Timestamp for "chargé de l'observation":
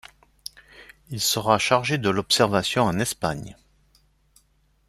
1.59-2.85